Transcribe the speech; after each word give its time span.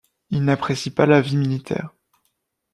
Il 0.31 0.43
n'apprécie 0.45 0.89
pas 0.89 1.05
la 1.05 1.21
vie 1.21 1.37
militaire. 1.37 1.91